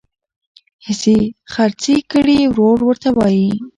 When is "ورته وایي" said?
2.85-3.49